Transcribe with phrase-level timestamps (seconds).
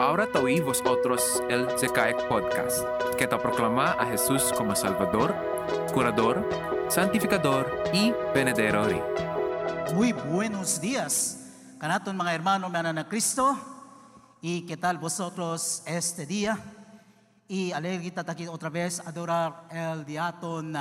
[0.00, 2.84] Ahora oí vosotros el Zecaic Podcast,
[3.16, 5.32] que te proclama a Jesús como Salvador,
[5.92, 6.44] Curador,
[6.88, 8.92] Santificador y Benedictor.
[9.94, 13.56] Muy buenos días, canaton mga hermano mana na Cristo.
[14.42, 16.58] ¿Y qué tal vosotros este día?
[17.46, 20.74] Y alegre aquí otra vez adorar el diaton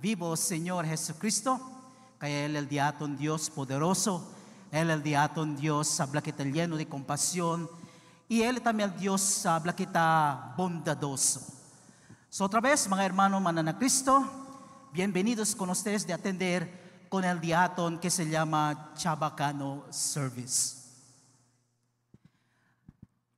[0.00, 1.58] vivo Señor Jesucristo,
[2.20, 4.30] que Él el diaton Dios poderoso,
[4.70, 7.68] Él el diaton Dios habla que está lleno de compasión,
[8.32, 11.42] y Él también el Dios habla que está bondadoso.
[12.30, 14.24] So, otra vez, mga hermano manana Cristo,
[14.90, 20.78] bienvenidos con ustedes de atender con el diaton que se llama Chabacano Service.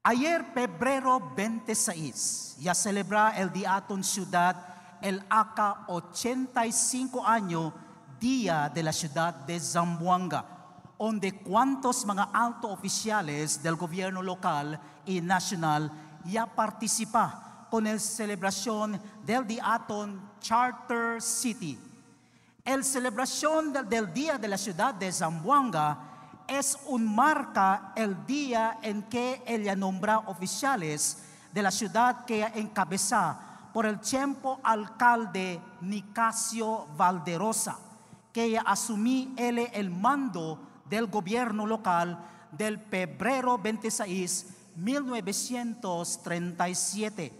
[0.04, 4.54] Ayer, febrero 26, ya celebra el diaton ciudad
[5.02, 7.74] el ACA 85 año
[8.20, 10.53] Día de la Ciudad de Zamboanga
[10.98, 15.90] donde cuantos mga alto oficiales del gobierno local y nacional
[16.24, 21.78] ya participa con la celebración del Diaton Charter City.
[22.64, 25.98] El celebración del, del Día de la Ciudad de Zamboanga
[26.46, 33.38] es un marca el día en que ella nombra oficiales de la ciudad que encabeza
[33.72, 37.76] por el tiempo alcalde Nicasio Valderosa,
[38.32, 42.18] que asumí él el mando del gobierno local
[42.52, 44.46] del febrero 26,
[44.76, 47.32] 1937.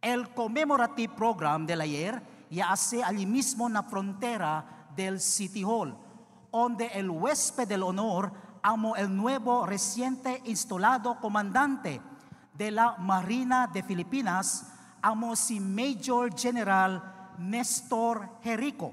[0.00, 5.94] El commemorative program del ayer ya hace allí mismo en la frontera del City Hall,
[6.50, 8.32] donde el huésped del honor
[8.62, 12.00] amo el nuevo reciente instalado comandante
[12.54, 18.92] de la Marina de Filipinas, amo si Major General Néstor Jerico,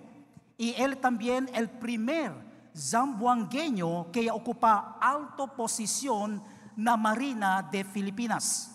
[0.57, 2.46] y él también el primer
[2.77, 6.41] zamboangueño que ocupa alto posición
[6.77, 8.71] na Marina de Filipinas.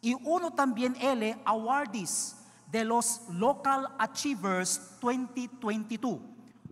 [0.00, 2.36] Y uno también él awardees
[2.66, 6.18] de los Local Achievers 2022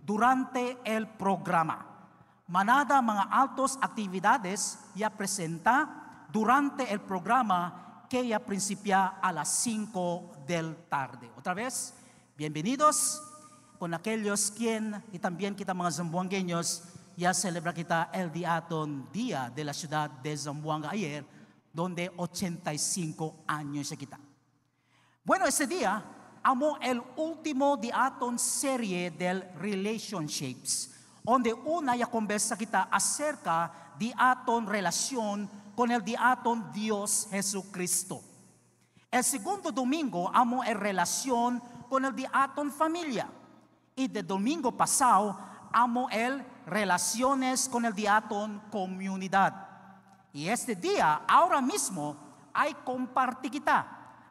[0.05, 1.87] durante el programa.
[2.49, 10.33] Manada mga altos actividades ya presenta durante el programa que ya principia a las 5
[10.47, 11.31] del tarde.
[11.37, 11.95] Otra vez,
[12.37, 13.30] bienvenidos
[13.81, 16.83] con aquellos quien y también kita mga Zamboangueños
[17.17, 21.25] ya celebra kita el Diaton Día de la Ciudad de Zamboanga ayer,
[21.73, 24.21] donde 85 años se kita.
[25.25, 26.05] Bueno, ese día
[26.43, 30.91] amo el último Diaton serie del Relationships,
[31.23, 38.21] donde una ya conversa kita acerca Diaton relación con el Diaton Dios Jesucristo.
[39.11, 43.40] El segundo domingo amo el relación con el Diaton familia.
[44.01, 45.39] Y de domingo pasado
[45.71, 49.69] amo el relaciones con el diatón comunidad.
[50.33, 52.17] Y este día, ahora mismo,
[52.55, 53.63] hay compartir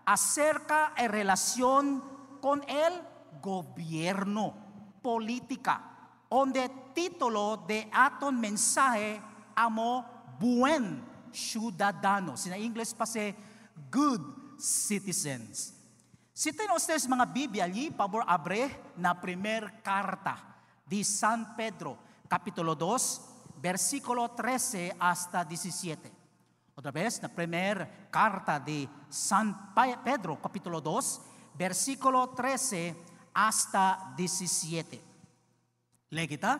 [0.05, 2.03] acerca de relación
[2.41, 2.93] con el
[3.39, 4.55] gobierno,
[5.03, 5.83] política,
[6.27, 9.21] donde título de aton mensaje
[9.53, 10.03] amo
[10.39, 12.33] buen ciudadano.
[12.43, 13.35] En inglés pase
[13.91, 15.78] good citizens.
[16.41, 20.39] Tienen ustedes mga Biblia allí, favor abre na primer carta
[20.87, 21.97] de San Pedro,
[22.29, 26.09] capítulo 2, versículo 13 hasta 17.
[26.75, 31.21] Otra vez, la primer carta de San Pedro, capítulo 2,
[31.55, 32.95] versículo 13
[33.33, 35.03] hasta 17.
[36.11, 36.55] Legita,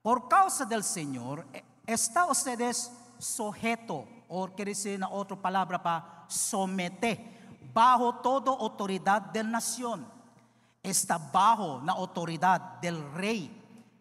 [0.00, 6.24] por causa del Señor, eh, está ustedes sujeto, o quiere decir na otra palabra pa,
[6.28, 7.35] somete
[7.76, 10.06] bajo toda autoridad del nación.
[10.82, 13.52] Está bajo la autoridad del rey.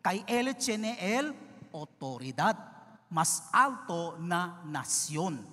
[0.02, 1.36] Que él tiene el
[1.74, 2.56] autoridad
[3.09, 5.46] más alto na nación.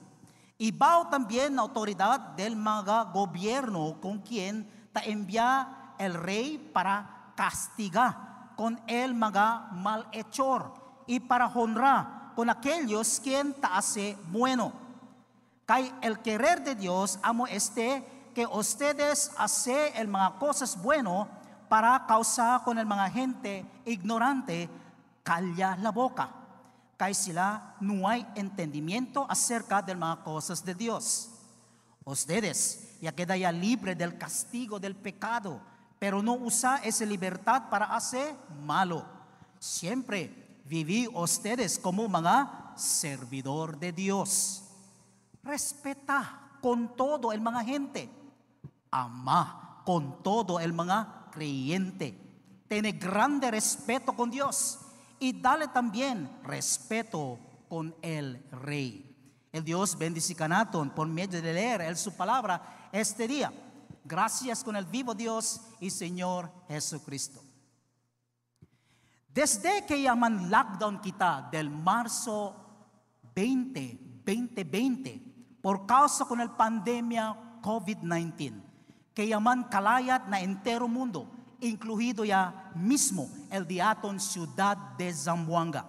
[0.57, 7.33] Y bajo también la autoridad del maga gobierno con quien te envía el rey para
[7.35, 10.75] castigar con el maga malhechor
[11.09, 14.82] y para honrar con aquellos quien te hace bueno
[15.73, 18.05] Kay el querer de Dios amo este
[18.35, 21.27] que ustedes hace el mga cosas bueno
[21.67, 24.69] para causar con el mga gente ignorante
[25.23, 26.29] calla la boca.
[26.99, 27.15] Kay
[27.81, 31.31] no hay entendimiento acerca del mga cosas de Dios.
[32.05, 35.59] Ustedes ya queda ya libre del castigo del pecado,
[35.99, 39.07] pero no usa esa libertad para hacer malo.
[39.59, 44.69] Siempre viví ustedes como mga servidor de Dios
[45.43, 48.09] respeta con todo el mga gente.
[48.91, 52.19] Ama con todo el mga creyente.
[52.69, 54.79] Tiene grande respeto con Dios
[55.19, 59.09] y dale también respeto con el rey.
[59.53, 63.53] El Dios bendiga naton por medio de leer su palabra este día.
[64.05, 67.43] Gracias con el vivo Dios y Señor Jesucristo.
[69.29, 72.55] Desde que llaman lockdown kita del marzo
[73.35, 75.32] 20, 2020,
[75.63, 78.61] por causa con el pandemia COVID-19,
[79.15, 81.31] que llaman kalayat na entero mundo,
[81.61, 85.87] incluido ya mismo el diaton ciudad de Zamboanga.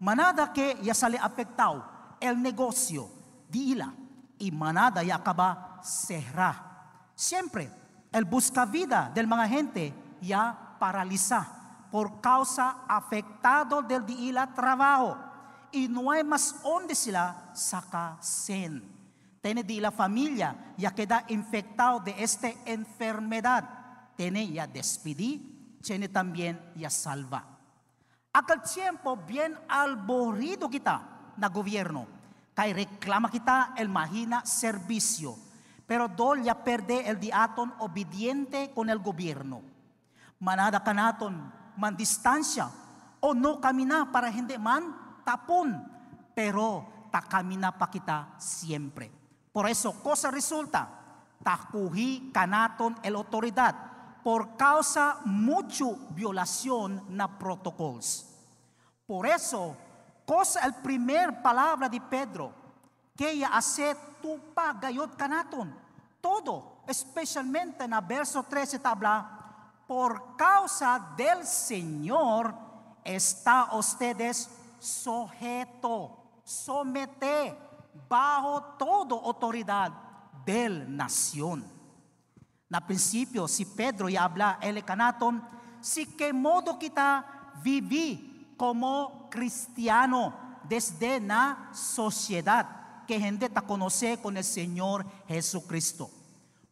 [0.00, 1.86] Manada que ya sale afectado
[2.20, 3.08] el negocio
[3.48, 3.94] de ila
[4.38, 7.08] y manada ya acaba cerrar.
[7.14, 7.70] Siempre
[8.12, 11.46] el busca vida del mga gente ya paraliza
[11.90, 15.16] por causa afectado del de ila trabajo
[15.70, 18.95] y no hay más donde sila saca sen.
[19.46, 23.62] Tiene de la familia ya queda infectado de esta enfermedad.
[24.16, 27.46] Tiene ya despedí, tiene también ya salva.
[28.32, 32.08] Aquel tiempo bien alborrido kita na gobierno.
[32.54, 35.36] Kay reklama kita el mahina servicio.
[35.86, 39.62] Pero dol ya perde el diaton obediente con el gobierno.
[40.40, 42.68] Manada kanaton man distansya
[43.20, 45.86] o no kamina para hindi man tapon.
[46.34, 49.25] Pero takamina pa kita siempre.
[49.56, 50.86] Por eso, cosa resulta?
[51.42, 53.74] Takuhi kanaton el autoridad
[54.22, 58.28] por causa mucho violación na protocolos.
[59.06, 59.74] Por eso,
[60.26, 62.52] cosa el primer palabra de Pedro,
[63.16, 65.74] que ella hace tu pagayot kanaton.
[66.20, 69.24] Todo, especialmente na verso 13 tabla,
[69.88, 72.52] por causa del Señor
[73.02, 76.12] está ustedes sujeto,
[76.44, 77.65] somete
[78.08, 79.92] bajo toda autoridad
[80.44, 81.64] del nación.
[82.68, 85.42] Na princípio, si Pedro ya habla el canaton,
[85.80, 90.34] si que modo kita vivi como cristiano
[90.64, 96.10] desde na sociedad que gente te conoce con el Señor Jesucristo.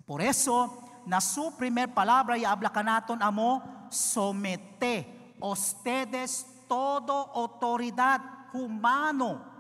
[0.05, 8.21] Por eso, na su primer palabra ya habla canaton amo, somete ustedes toda autoridad
[8.53, 9.54] humano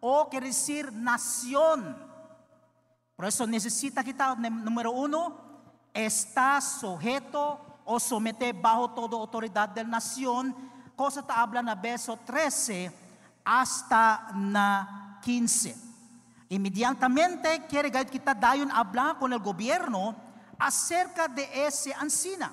[0.00, 1.96] o quiere decir nación.
[3.16, 5.36] Por eso necesita kita, número uno,
[5.92, 10.54] está sujeto o somete bajo toda autoridad de la nación.
[10.96, 12.92] Cosa te habla na verso 13
[13.44, 15.76] hasta na 15.
[16.48, 20.16] Inmediatamente quiere kita dayon hablar con el gobierno
[20.58, 22.52] acerca de ese ancina.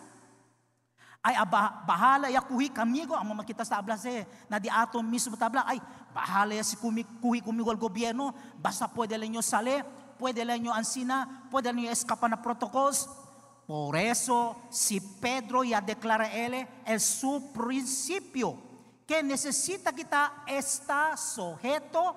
[1.21, 5.03] Ay, aba, bahala ya kuhi kamigo, ang mga kita sa abla se, na di ato
[5.03, 5.81] mismo tabla, ay,
[6.18, 9.86] bahala ya si kumi, kuhi kumigo al gobyerno, basta pwede lang nyo sale,
[10.18, 13.06] pwede lang nyo ansina, pwede lang nyo escapa na protocols.
[13.69, 18.58] Por eso, si Pedro ya declara él el su principio,
[19.06, 22.16] que necesita kita está sujeto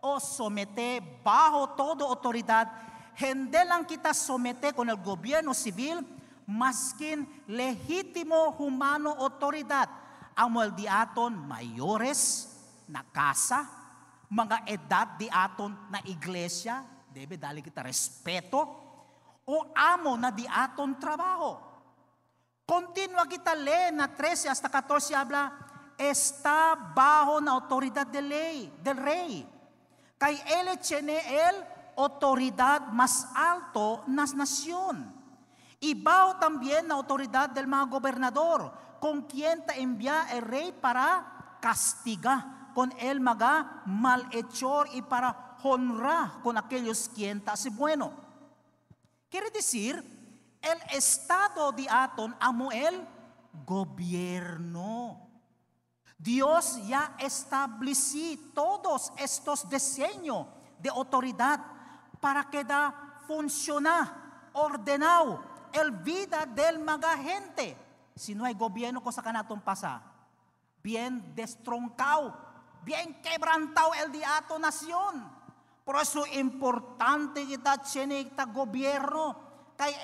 [0.00, 2.72] o somete bajo toda autoridad,
[3.20, 6.00] hindi lang kita somete con el gobierno civil,
[6.46, 9.88] maskin legítimo humano autoridad
[10.32, 12.51] ang mga di aton mayores
[12.88, 13.82] na kasa,
[14.32, 16.80] mga edad di aton na iglesia,
[17.12, 18.60] debe dali kita respeto,
[19.44, 21.60] o amo na di aton trabaho.
[22.64, 25.52] Continua kita le na 13 hasta 14 habla,
[26.00, 29.44] está bajo na autoridad del ley, del rey.
[30.16, 31.56] Kay él tiene el
[31.96, 35.12] autoridad más alto nas nación.
[35.82, 42.92] Bajo también la autoridad del mga gobernador, con quien envía el rey para castigar con
[42.98, 48.12] el maga malhechor y para honrar con aquellos quien hace bueno.
[49.30, 49.96] Quiere decir,
[50.60, 53.06] el estado de Aton amo el
[53.64, 55.28] gobierno.
[56.18, 60.46] Dios ya estableció todos estos diseños
[60.78, 61.60] de autoridad
[62.20, 67.76] para que da funcionar ordenado el vida del mga gente.
[68.14, 70.02] Si no hay gobierno, cosa que naton pasa.
[70.82, 72.36] Bien destroncado,
[72.84, 75.30] bien quebrantado el diato nación.
[75.84, 79.36] Por eso es importante que ta tiene esta gobierno,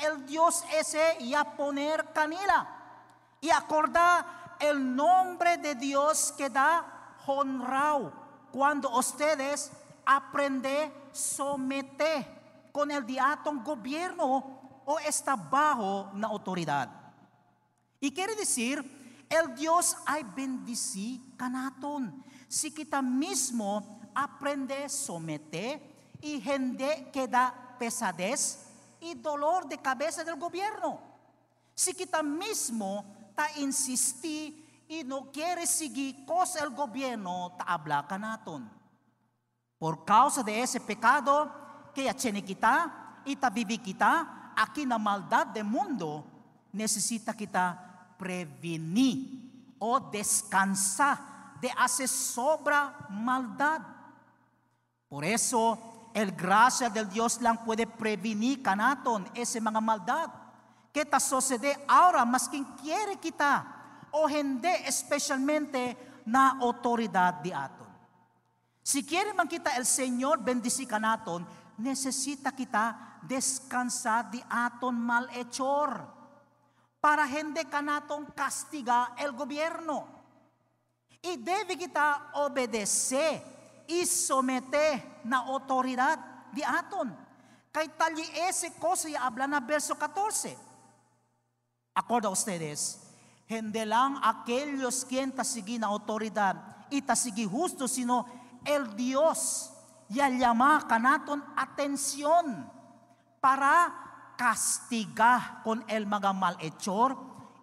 [0.03, 2.69] el Dios ese ya poner canila
[3.41, 8.13] y acordar el nombre de Dios que da honrado
[8.51, 9.71] cuando ustedes
[10.05, 16.91] aprenden someter con el diato gobierno o está bajo la autoridad.
[18.01, 22.25] Y quiere decir, el Dios hay bendici canaton.
[22.49, 25.81] Si kita mismo aprende a someter
[26.21, 28.65] y gente que da pesadez
[29.01, 30.99] y dolor de cabeza del gobierno.
[31.75, 33.05] Si kita mismo
[33.37, 38.69] ta insistí y no quiere seguir cosa el gobierno, ta habla canaton.
[39.79, 41.53] Por causa de ese pecado
[41.95, 46.25] que tiene kita, ita vivi kita, aquí na maldad del mundo,
[46.73, 53.81] necesita kita prevenir o descansar de hacer sobra maldad.
[55.09, 60.31] Por eso, el gracia del Dios lang puede prevenir kanaton ese maldad.
[60.93, 63.65] Que ta sucede ahora mas quien quiere kita
[64.11, 65.97] o hindi especialmente
[66.27, 67.87] na autoridad di aton.
[68.83, 71.47] Si quiere man kita el Señor bendisi kanaton,
[71.79, 76.09] necesita kita descansar di aton malhechor
[77.01, 80.18] para hindi kanatong kastiga el gobierno.
[81.23, 83.43] Y debe kita obedecer
[83.89, 86.19] y somete na autoridad
[86.53, 87.11] di aton.
[87.73, 90.57] Kay tali ese cosa y habla na verso 14.
[91.95, 93.01] Acorda ustedes,
[93.49, 98.25] hindi lang aquellos quien tasigi na autoridad y tasigi justo, sino
[98.65, 99.73] el Dios
[100.09, 102.71] ya llama kanaton atención
[103.41, 107.17] para castigar con el mga malhechor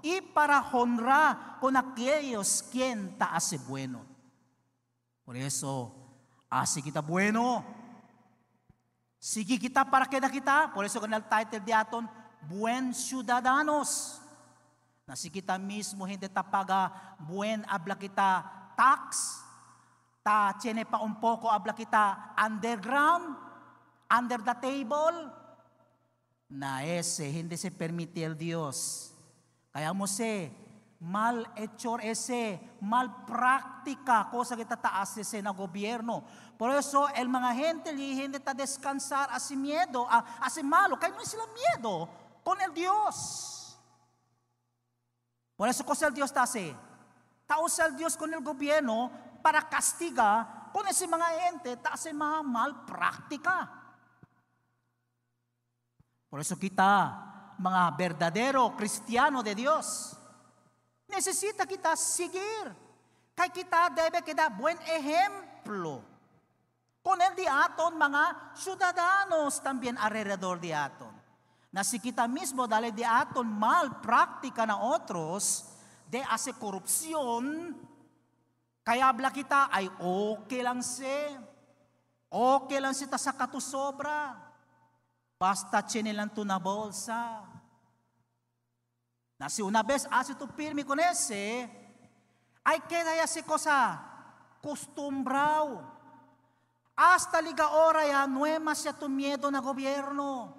[0.05, 4.05] y para honrar con aquellos quien ta hace bueno.
[5.25, 5.89] Por eso,
[6.47, 7.65] hace kita bueno.
[9.17, 10.71] Sige kita para keda kita.
[10.71, 12.07] Por eso el title de aton,
[12.47, 14.21] Buen Ciudadanos.
[15.07, 18.45] Na si kita mismo hindi tapaga buen abla kita
[18.77, 19.41] tax,
[20.21, 23.38] Ta tiene pa un poco habla kita underground,
[24.09, 25.33] under the table.
[26.50, 29.14] Na ese hindi se permite el Dios.
[29.75, 30.55] Kaya mo se,
[31.03, 36.24] mal hechor ese, mal práctica, cosa que taas ese na gobierno.
[36.55, 40.63] Por eso, el mga gente li hindi ta descansar a si miedo, a, a si
[40.63, 42.08] malo, kaya no sila miedo
[42.39, 43.75] con el Dios.
[45.58, 46.74] Por eso, cosa el Dios ta hace?
[47.46, 49.12] Taos el Dios con el gobierno
[49.44, 53.67] para castiga kung si mga ente ta si mga malpraktika.
[56.32, 60.15] Por eso kita, mga verdadero kristyano de Dios,
[61.07, 62.74] necesita kita seguir.
[63.35, 66.00] Kay kita debe kita buen ejemplo.
[67.03, 71.12] Con el di aton mga ciudadanos también alrededor di aton.
[71.75, 75.67] Na si kita mismo dali di aton mal praktika na otros,
[76.07, 77.75] de hace korupsyon,
[78.85, 81.09] kaya abla kita ay okay lang si.
[82.29, 84.33] Okay lang si ta sa katusobra.
[84.33, 84.45] Basta
[85.88, 87.44] chinilan to na bolsa.
[89.38, 91.70] Na si una vez hace tu firme con ese,
[92.63, 94.00] ay queda ya si cosa
[94.62, 95.94] costumbrao.
[96.96, 100.56] Hasta liga ora ya no es más ya tu miedo na gobierno.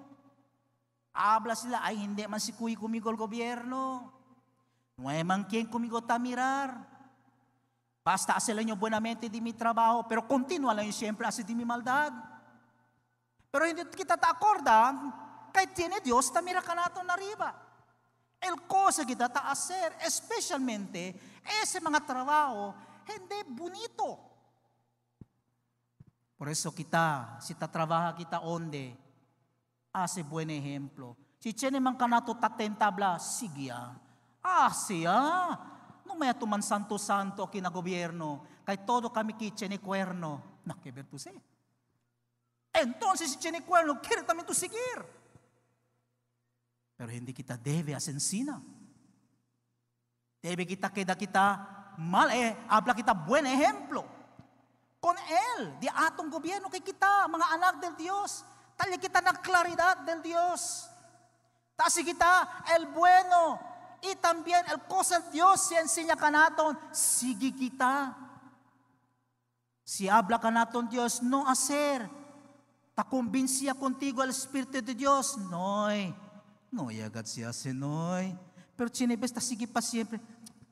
[1.11, 4.13] Habla sila, ay hindi man si kuy kumigo el gobierno.
[4.97, 6.85] No es man quien kumigo ta mirar.
[8.05, 12.36] Basta hacerlo yo buenamente di mi trabajo, pero continúa lang siempre hacer di mi maldad.
[13.51, 14.93] Pero hindi kita ta acorda,
[15.51, 17.53] kay tiene Dios ta mira kanato na riba.
[18.37, 21.17] El cosa kita ta hacer, especialmente,
[21.63, 22.75] ese mga trabajo,
[23.07, 24.19] hindi bonito.
[26.37, 27.65] Por eso kita, si ta
[28.13, 28.93] kita onde,
[29.91, 31.17] hace buen ejemplo.
[31.39, 33.97] Si tiene man kanato tatentabla, sige ah.
[34.41, 35.17] Ah, siya.
[36.05, 39.51] No may atuman santo-santo kinagobyerno, kay todo kami ki
[39.81, 40.61] cuerno.
[40.63, 41.35] Na, que ver tú sé.
[42.77, 45.05] Entonces, si cuerno, quiere también tú seguir.
[46.95, 48.61] Pero hindi kita debe asensina.
[50.41, 54.05] Debe kita queda kita mal, eh, habla kita buen ejemplo.
[54.99, 58.45] Con Él, di atong gobyerno kay kita, mga anak del Dios.
[58.77, 60.89] Talya kita ng claridad del Dios.
[61.77, 63.61] Tasi kita, el bueno,
[64.01, 68.17] y también el cosa Dios se enseña kanaton, sige kita.
[69.83, 72.09] Si habla kanaton Dios, no hacer.
[72.97, 75.37] Ta convincia contigo el Espíritu de Dios.
[75.37, 76.15] Noy,
[76.71, 78.33] no agad siya sinoy.
[78.75, 80.19] Pero chinibes ta sige pa siempre,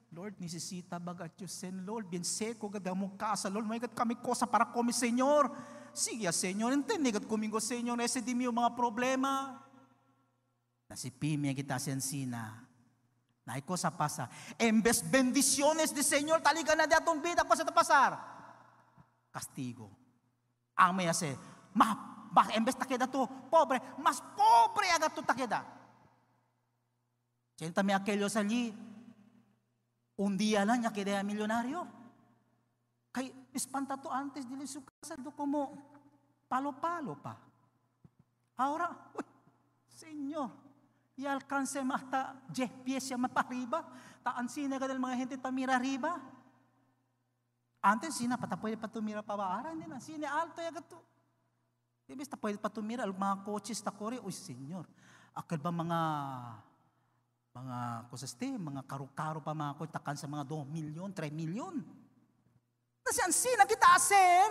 [0.10, 4.48] Lord, necesita bagat Diyos sen, Lord, bien seco, gada mo casa, Lord, may kami cosa
[4.48, 5.54] para kami, Señor.
[5.94, 9.62] Sige, Señor, entende gat kumingo, Señor, ese di mi mga problema.
[10.90, 12.66] Nasipimia kita sensina,
[13.46, 14.30] No hay cosa pasa.
[14.58, 18.18] Vez bendiciones de Señor, taligan na de atong vida, cosa te pasar?
[19.30, 19.94] Castigo.
[20.74, 21.38] Ang may ase,
[21.74, 25.66] ma, bak, en vez takeda to, pobre, mas pobre agad to takeda.
[27.56, 28.76] Siéntame aquellos allí,
[30.18, 31.88] un día lang ya quedé millonario.
[33.12, 35.72] Kay espanta to antes dile su casa do como
[36.48, 37.40] palo-palo pa.
[38.58, 39.24] Ahora, uy,
[39.88, 40.52] Señor,
[41.16, 43.88] y alcance hasta 10 pies siya mapariba.
[44.24, 46.20] Taan sina ka mga gente tamira riba.
[47.82, 49.60] Antes, sina pata pwede pa tumira pa ba?
[49.60, 50.02] Ara, hindi na.
[50.02, 50.98] Sine alto ya gato.
[52.06, 53.06] Di basta pwede pa tumira.
[53.06, 54.22] Mga coaches ta kore.
[54.22, 54.86] Uy, senyor.
[55.34, 56.00] Akal ba mga
[57.56, 61.80] mga kusaste, mga karo-karo pa mga ko, takan sa mga 2 milyon, 3 milyon.
[63.00, 64.48] Kasi ang sina kita sir,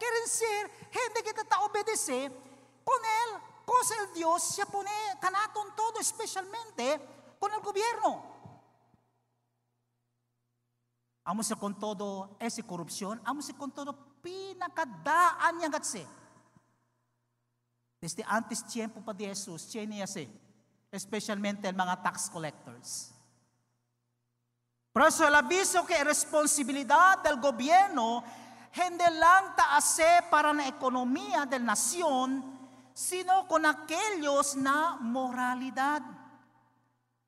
[0.00, 2.32] keren sir, hindi kita ta obedece,
[2.80, 3.30] con él,
[3.68, 4.88] cosa el Dios, siya pone
[5.20, 6.96] kanaton todo, especialmente
[7.36, 8.24] con el gobierno.
[11.28, 13.92] Amo sa con todo ese corrupción, amo sa con todo
[14.24, 16.08] pinakadaan niya gatse.
[18.00, 20.28] Desde antes tiempo pa de Jesus, niya se
[20.92, 23.12] especialmente ang mga tax collectors.
[24.92, 28.24] Por eso el aviso que responsabilidad del gobierno
[28.76, 32.44] hindi lang taase para na ekonomiya del nasyon,
[32.92, 36.02] sino con aquellos na moralidad.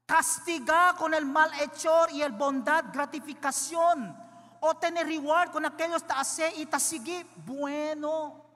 [0.05, 4.17] Castiga con el malhechor y el bondad gratificación,
[4.61, 8.48] o tener reward con aquellos taase y tasigi bueno.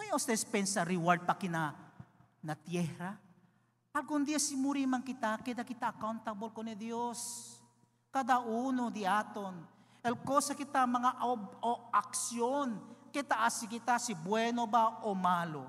[0.00, 1.76] ¿No ustedes pensa reward pa kina
[2.40, 3.20] na tierra?
[3.92, 7.60] Algún día si muri man kita, kita kita accountable ko ni Dios.
[8.08, 9.60] Kada uno di aton.
[10.00, 12.80] El cosa kita mga o, o aksyon,
[13.12, 15.68] kita asi kita si bueno ba o malo.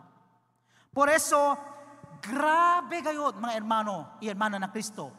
[0.95, 1.59] Por eso,
[2.23, 5.11] grabe kayo mga hermano y hermana na Cristo.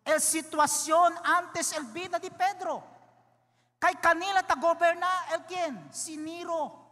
[0.00, 2.80] El situación antes el vida de Pedro.
[3.76, 5.92] Kay kanila ta goberna el quien?
[5.92, 6.83] Si Nero.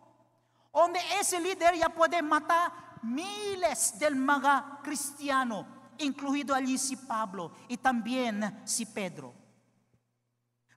[0.72, 5.66] Onde ese líder ya puede matar miles del mga cristiano,
[5.98, 9.34] incluido allí si Pablo y también si Pedro.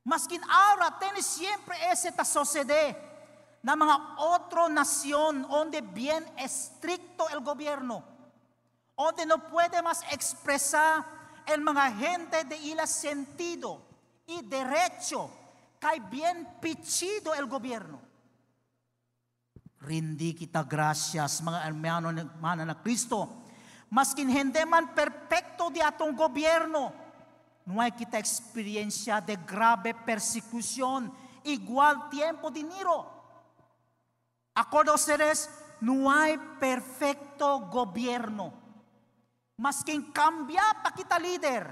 [0.03, 2.95] Maskin ahora tiene siempre ese sucede
[3.63, 8.03] na mga otro nación donde bien estricto el gobierno,
[8.95, 11.03] donde no puede más expresar
[11.47, 13.81] el mga gente de ila sentido
[14.27, 15.31] y derecho,
[15.79, 17.99] que bien pichido el gobierno.
[19.81, 23.43] Rindi kita gracias, mga hermano mana na Kristo.
[23.91, 26.91] Maskin hindi man perfecto di atong gobyerno,
[27.65, 31.13] no hay kita eksperyensya de grabe persecución,
[31.45, 33.05] igual tiempo dinero.
[34.55, 35.49] Acordo a ustedes,
[35.81, 38.53] no hay perfecto gobierno.
[39.55, 41.63] Maskin cambia pa kita líder,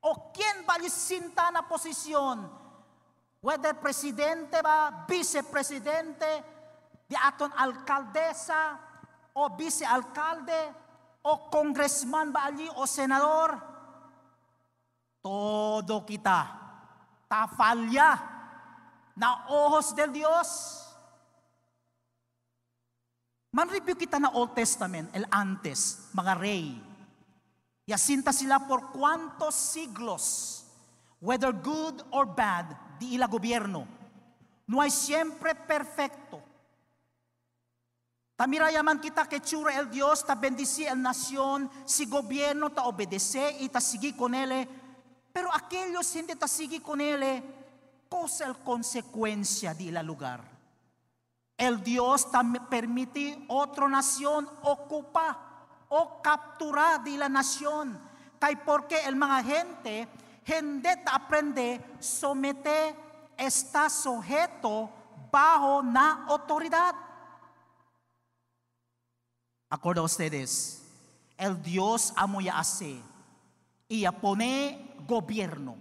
[0.00, 2.44] o quien balisinta na posisyon,
[3.40, 6.55] whether presidente ba, vicepresidente,
[7.06, 8.78] di aton alkaldesa
[9.38, 10.74] o vice-alcalde
[11.22, 13.54] o congressman ba ali o senador,
[15.22, 16.66] todo kita
[17.26, 18.14] tafalya
[19.18, 20.82] na ojos del Dios.
[23.50, 26.76] Man-review kita na Old Testament, el antes, mga rey.
[27.88, 30.66] Yasinta sila por cuantos siglos,
[31.24, 32.68] whether good or bad,
[33.00, 33.88] di ila gobierno.
[34.68, 36.45] No hay siempre perfecto.
[38.36, 43.68] Tamirayaman kita que chura el Dios, ta bendisi el nación, si gobierno ta obedece y
[43.70, 44.68] ta sigue con él.
[45.32, 47.42] Pero aquellos hindi ta sigue con él,
[48.10, 50.44] cosa el consecuencia de la lugar.
[51.56, 55.38] El Dios ta permite otra nación ocupa
[55.88, 57.98] o capturar de la nación.
[58.38, 60.08] Kay porque el mga gente,
[60.44, 62.94] hindi ta aprende, somete,
[63.36, 64.90] está sujeto
[65.32, 67.05] bajo na autoridad.
[69.76, 70.82] Acuerdo a ustedes,
[71.36, 72.98] el Dios amo ya hace
[73.86, 75.76] y pone gobierno.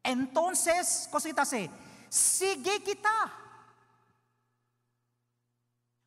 [0.00, 1.68] Entonces, cosita hace,
[2.08, 3.32] sigue kita.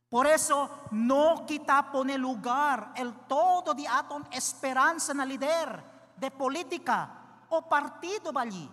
[0.07, 5.83] Por eso no quita pone lugar el todo de aton esperanza na líder
[6.15, 8.71] de política o partido allí.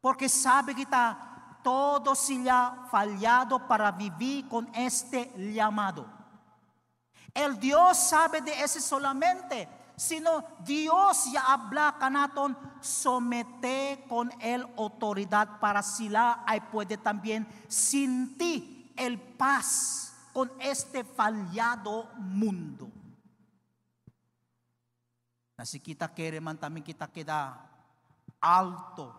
[0.00, 6.06] Porque sabe kita todo se ha fallado para vivir con este llamado.
[7.34, 15.58] El Dios sabe de ese solamente, sino Dios ya habla canaton, somete con él autoridad
[15.60, 22.90] para sila ay puede también sentir el paz con este fallado mundo.
[25.56, 27.56] Na si kita quiere man también kita queda
[28.40, 29.14] alto.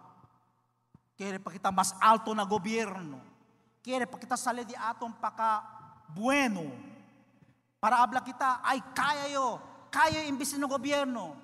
[1.15, 3.21] Quiere pa kita mas alto na gobierno.
[3.81, 5.63] Quiere pa kita sale di aton paka
[6.13, 6.92] bueno
[7.83, 9.59] para habla kita, ay kaya yo,
[9.91, 11.35] kaya imbis ng gobyerno.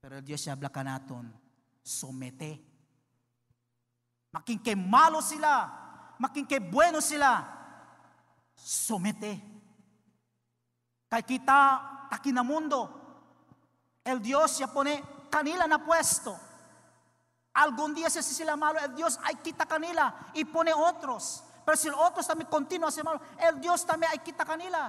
[0.00, 1.28] Pero Diyos siya habla ka naton,
[1.84, 2.56] somete.
[4.32, 5.68] Making kay malo sila,
[6.16, 7.44] making kay bueno sila,
[8.56, 9.36] somete.
[11.12, 11.60] Kay kita,
[12.08, 12.88] takinamundo,
[14.00, 16.32] el Dios siya pone kanila na puesto.
[17.52, 21.44] Algún día si sila malo, el Dios ay quita kanila y pone otros.
[21.68, 24.88] Pero si otros también continúan ser malo, el Dios también ay quita kanila.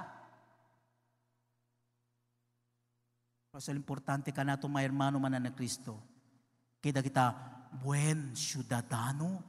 [3.52, 6.00] Pero es importante ka nato mga hermano man na Kristo.
[6.80, 7.36] Kita kita
[7.84, 9.44] buen ciudadano.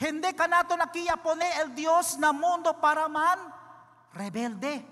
[0.00, 3.44] Hindi ka nato nakiya pone el Dios na mundo para man
[4.14, 4.88] rebelde.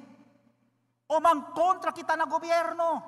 [1.08, 3.00] O man kontra kita na gobyerno.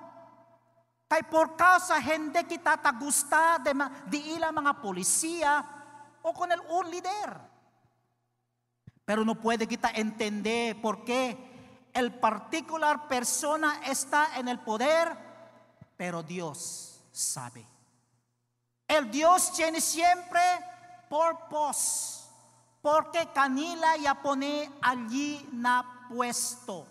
[1.05, 3.77] Kay por causa hindi kita tagusta de,
[4.09, 5.82] di ila mga polisiya
[6.23, 7.41] o con el un líder.
[9.05, 15.17] Pero no puede kita entender por qué el particular persona está en el poder,
[15.97, 17.67] pero Dios sabe.
[18.89, 20.41] El Dios tiene siempre
[21.09, 22.29] purpose,
[22.81, 26.87] porque Canila ya pone allí na puesto.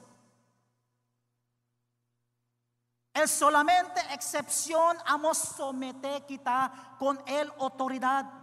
[3.14, 8.41] Es solamente excepción amos somete kita con el autoridad.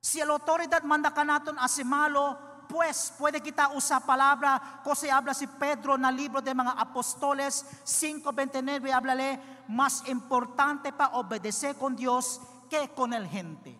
[0.00, 5.34] Si el autoridad manda ka naton a malo, pues puede kita usa palabra, cosa habla
[5.34, 12.40] si Pedro na libro de mga apóstoles 5.29, háblale, más importante para obedecer con Dios
[12.68, 13.78] que con el gente.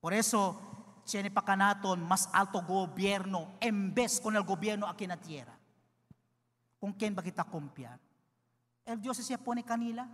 [0.00, 0.56] Por eso,
[1.06, 5.56] tiene pa kanaton más alto gobierno en vez con el gobierno aquí en la tierra.
[6.78, 7.98] ¿Con quién va kita confiar?
[8.84, 10.08] El Dios siya pone kanila.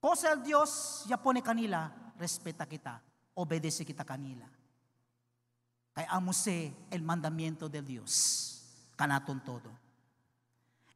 [0.00, 3.00] Cosa el Dios ya pone kanila, respeta kita,
[3.34, 4.46] obedece kita kanila.
[5.92, 8.62] Kaya amuse el mandamiento del Dios,
[8.96, 9.70] kanaton todo.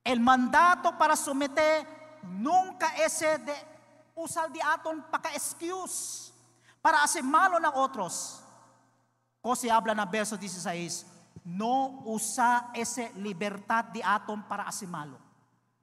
[0.04, 1.86] El mandato para someter
[2.22, 3.54] nunca ese de
[4.14, 6.32] usar de aton para excuse,
[6.82, 8.42] para hacer malo a otros.
[9.40, 11.06] Cosa habla en verso 16,
[11.44, 15.18] no usa esa libertad de aton para hacer malo.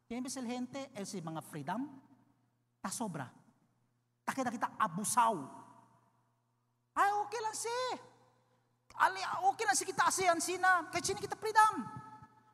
[0.07, 1.89] Kaya imbes el gente, el si mga freedom,
[2.81, 3.33] ta sobra.
[4.27, 5.39] Takita kita abusaw.
[6.99, 7.79] Ay, okay lang si.
[8.99, 10.83] Ali, okay lang si kita asiyan sina.
[10.91, 11.87] Kaya sini kita freedom.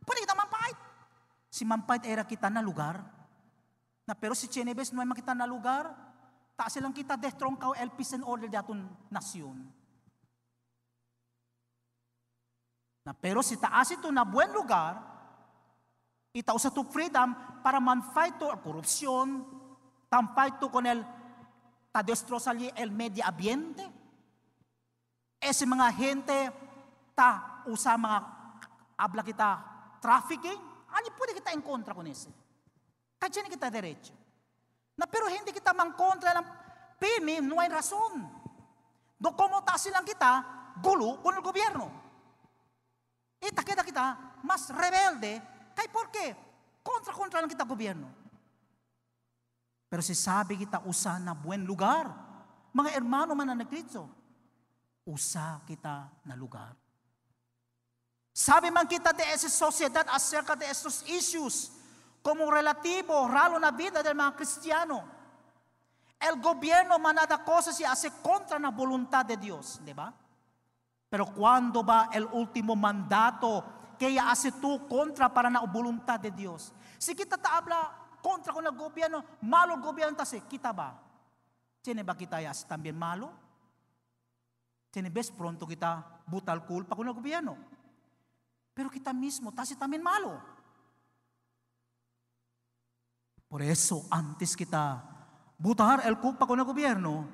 [0.05, 0.77] Pwede kita mampait.
[1.49, 3.01] Si mampait era kita na lugar.
[4.05, 5.89] Na pero si Chenebes ay makita na lugar,
[6.53, 9.57] ta silang kita destrong kau el peace and order datun nasyon.
[13.07, 15.13] Na pero si taas ito na buen lugar,
[16.33, 18.49] Itaw sa to freedom para man fight to
[20.09, 20.81] tan fight to con
[21.93, 23.85] el ta destrozar el medio ambiente.
[25.39, 26.51] Ese mga gente
[27.13, 28.17] ta usa mga
[28.97, 30.57] habla kita trafficking,
[30.89, 32.29] ano pwede kita en kontra con ese?
[33.19, 34.13] Kaya kita derecho.
[34.97, 36.45] Na pero hindi kita man kontra ng
[36.97, 38.25] PIMI, no hay razón.
[39.19, 41.91] Do como ta silang kita, gulo con el gobierno.
[43.39, 46.35] Ita kita kita, mas rebelde Kay por qué?
[46.83, 48.22] Kontra-kontra lang kita gobyerno.
[49.93, 52.09] Pero si sabi kita usa na buen lugar,
[52.73, 54.09] mga hermano man na nagkritso,
[55.05, 56.73] usa kita na lugar.
[58.33, 61.69] Sabi man kita de esa sociedad acerca de estos issues,
[62.25, 65.05] como relativo, ralo na vida del mga Kristiyano.
[66.17, 70.11] El gobierno manada cosas y hace contra la voluntad de Dios, ¿de ba?
[71.07, 73.63] Pero cuando va el último mandato
[73.99, 76.73] kaya hace tú contra para na voluntad de Dios.
[76.97, 80.17] Si kita ta habla contra con el gobierno, malo el gobierno
[80.49, 80.97] kita ba?
[81.81, 83.29] Tiene ba kita yas también malo?
[84.89, 87.57] Tiene ves pronto kita butal culpa con el gobierno.
[88.73, 90.41] Pero kita mismo tase también malo.
[93.49, 95.03] Por eso, antes kita
[95.57, 97.27] butar el culpa con el gobierno,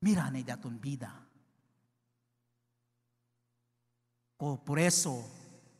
[0.00, 1.10] mira na datun vida.
[4.36, 5.24] O por eso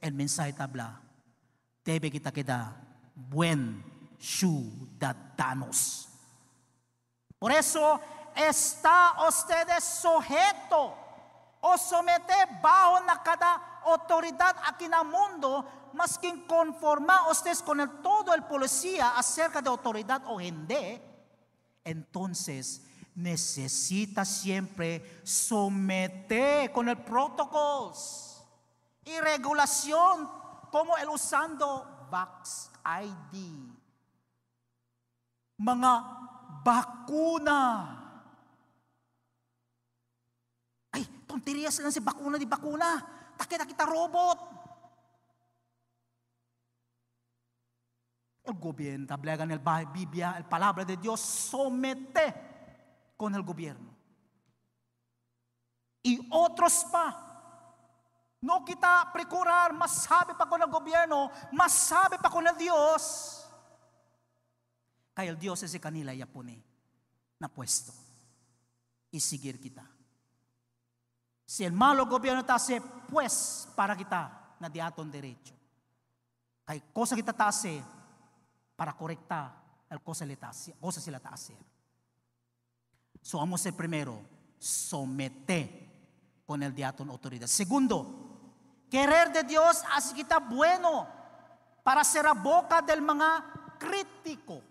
[0.00, 1.00] el mensaje habla,
[1.84, 3.84] debe kita queda buen
[4.18, 6.08] ciudadanos.
[7.38, 8.00] Por eso
[8.34, 10.94] está ustedes sujeto
[11.60, 17.80] o somete bajo na cada autoridad aquí en el mundo, más que conforma ustedes con
[17.80, 21.02] el, todo el policía acerca de autoridad o gente,
[21.84, 22.82] entonces
[23.14, 28.42] necesita siempre someter con el protocolos
[29.04, 30.28] y regulación
[30.70, 33.34] como el usando Vax ID.
[35.58, 35.92] Mga
[36.64, 37.62] bakuna.
[40.90, 43.02] Ay, tonterias lang si bakuna di bakuna.
[43.34, 44.54] Takita kita robot.
[48.44, 49.60] El gobierno, tablegan el
[49.92, 52.34] Biblia, el palabra de Dios, somete
[53.16, 53.88] con el gobierno.
[56.02, 57.23] Y otros pa,
[58.44, 63.04] No kita procurar, masabi pa ko ng gobyerno, masabi pa ko ng Diyos.
[65.14, 66.58] kaya Dios ese kanila ya pone
[67.38, 67.94] na pwesto.
[69.14, 69.86] Isigir kita.
[71.46, 75.54] Si el malo gobierno tase, pues para kita na di aton derecho.
[76.66, 77.78] Kay cosa kita tase
[78.74, 79.54] para korekta
[79.88, 81.54] el cosa, le tase, cosa sila tase.
[83.22, 84.18] So vamos a ser primero,
[84.58, 87.46] somete con el diátono autoridad.
[87.46, 88.33] Segundo,
[88.90, 91.06] querer de Dios hace kita bueno
[91.82, 93.44] para ser a boca del mga
[93.78, 94.62] crítico.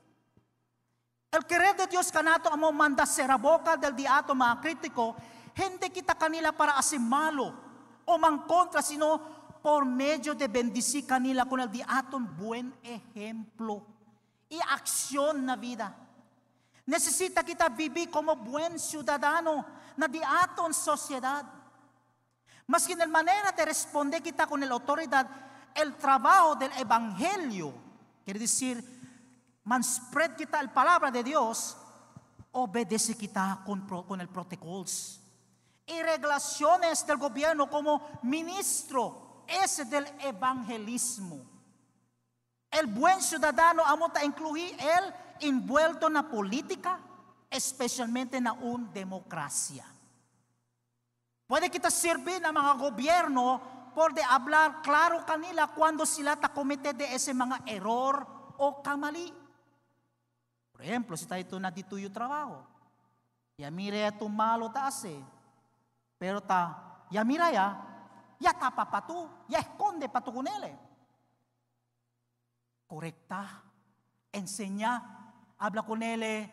[1.31, 5.15] El querer de Dios kanato amo manda ser a boca del diato mga kritiko,
[5.55, 7.53] hindi kita kanila para hacer malo
[8.05, 9.17] o man contra, sino
[9.61, 13.81] por medio de bendecir kanila con el diato buen ejemplo
[14.49, 15.95] y acción na vida.
[16.85, 19.65] Necesita kita vivir como buen ciudadano
[19.97, 21.62] na di aton sociedad.
[22.67, 25.27] Mas en la manera de responder kita con la autoridad,
[25.75, 27.73] el trabajo del evangelio,
[28.23, 28.83] quiere decir,
[29.81, 31.77] spread kita el palabra de Dios,
[32.51, 35.19] obedece kita con, el protocolos
[35.85, 41.41] y regulaciones del gobierno como ministro, ese del evangelismo.
[42.71, 46.99] El buen ciudadano amota incluir el envuelto en la política,
[47.49, 49.85] especialmente en una democracia.
[51.53, 53.61] Puede kita servir na mga gobyerno
[53.93, 58.25] por de hablar claro kanila cuando sila ta comete de ese mga error
[58.57, 59.29] o kamali.
[60.73, 62.57] Por ejemplo, si tayo na dito yung trabaho,
[63.53, 65.13] ya mire tu malo ta ase,
[66.17, 67.77] pero ta, ya mira ya,
[68.41, 69.13] ya tapa pa tu,
[69.45, 70.49] ya esconde pa tu con.
[72.89, 73.61] Correcta,
[74.33, 75.05] enseña,
[75.61, 76.49] habla con él,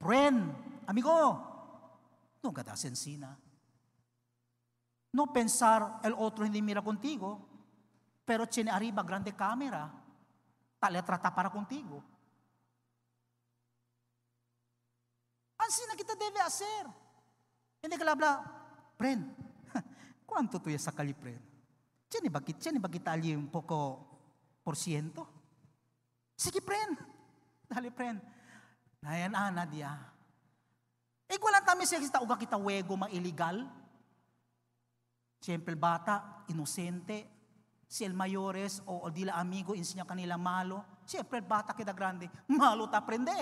[0.00, 0.48] friend,
[0.88, 3.41] amigo, nunca das encina.
[5.12, 7.46] No pensar el otro hindi mira contigo,
[8.24, 9.92] pero tiene arriba grande cámara,
[10.78, 12.02] tal trata para contigo.
[15.58, 16.88] Así na kita debe hacer.
[17.82, 18.42] Hindi ka labla,
[18.96, 19.30] friend,
[20.26, 21.42] ¿cuánto tuya sa kali, friend?
[22.08, 24.04] Tiene ba, tiene ba kita ali un poco
[24.62, 25.28] por ciento?
[26.36, 26.98] Sige, friend.
[27.70, 28.20] Dali, friend.
[29.02, 29.98] Nayan, ana dia.
[31.26, 33.66] Igual lang kami siya kita, uga kita wego, mga illegal.
[35.42, 37.26] Siyempre, bata, inosente.
[37.90, 41.02] Si el mayores o, o dila amigo, insinya kanila malo.
[41.02, 43.34] Siyempre, bata kita grande, malo ta prende.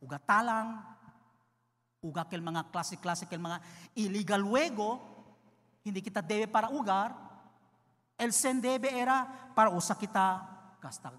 [0.00, 0.80] Uga talang,
[2.00, 3.60] uga kel mga klase-klase kel mga
[4.00, 5.00] illegal wego,
[5.84, 7.12] hindi kita debe para ugar.
[8.16, 10.40] El sen debe era para usa kita
[10.80, 11.12] gasta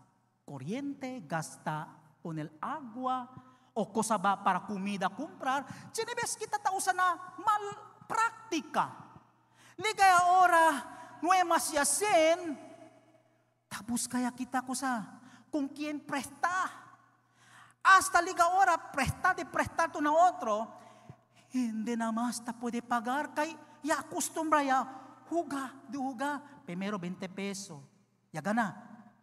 [0.45, 1.89] kuryente, gasta
[2.21, 3.29] con el agua,
[3.75, 5.65] o cosa ba para comida comprar.
[5.91, 7.63] Sinibes kita tausa na mal
[8.07, 9.04] praktika.
[9.75, 10.67] Ligaya ora,
[11.19, 12.55] nuemas yasin,
[13.67, 15.03] tapos kaya kita ko sa
[15.51, 16.71] kung quien presta.
[17.85, 20.65] Hasta liga ora, presta de prestar to na otro,
[21.53, 23.53] hindi na mas ta pwede pagar kay
[23.85, 24.81] ya acostumbra ya
[25.29, 27.83] huga, di huga, primero 20 peso.
[28.31, 28.73] Ya gana,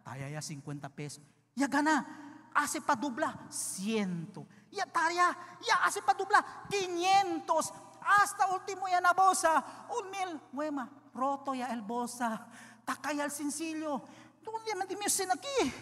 [0.04, 1.20] taya ya 50 peso.
[1.56, 2.06] Ya gana,
[2.54, 4.70] hace pa dubla 100.
[4.72, 5.32] Ya taya,
[5.64, 9.64] ya hace pa dubla 500 hasta último ya na bosa,
[9.98, 12.46] un mil, muema, roto ya el bosa,
[12.84, 14.02] takay al sencillo,
[14.42, 15.72] ¿dónde man dimiusin aquí?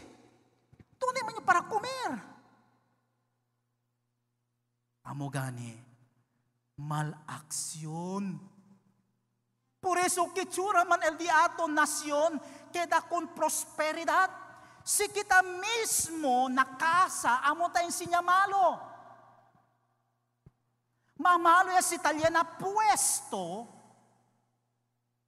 [0.99, 2.23] ¿Dónde man para comer?
[5.05, 5.83] Amo gani,
[6.77, 8.41] mal acción.
[9.81, 12.41] Por eso chura man el diato nación
[12.73, 14.31] queda con prosperidad.
[14.85, 17.83] Si kita mismo na casa, amo ta
[21.21, 21.83] ensinya malo.
[21.83, 23.69] Si italiana puesto,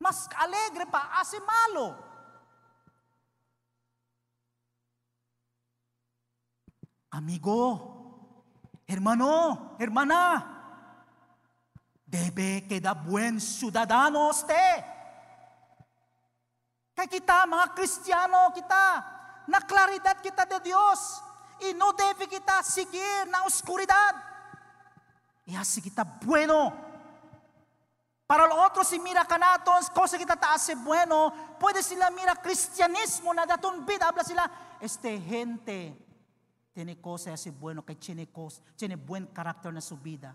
[0.00, 1.94] mas alegre pa hace malo.
[7.10, 10.48] Amigo, hermano, hermana,
[12.06, 14.84] debe quedar buen ciudadano usted.
[16.96, 18.84] Kaya kita, mga Kristiyano, kita,
[19.48, 21.20] na klaridad kita de Dios,
[21.60, 24.31] y no debe kita seguir na oscuridad.
[25.44, 26.92] Y así kita bueno.
[28.26, 32.34] Para los otros, si mira canatos, cosa que te hace bueno, puede si la mira
[32.36, 34.50] cristianismo, ton vida, habla sila,
[34.80, 35.96] este gente
[36.72, 40.34] tiene cosas así bueno, que tiene cosas, tiene buen carácter en su vida.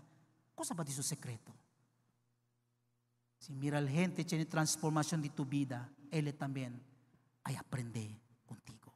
[0.54, 1.52] Cosa va de su secreto?
[3.38, 6.80] Si mira la gente, tiene transformación de tu vida, él también
[7.44, 8.10] hay aprender
[8.46, 8.92] contigo.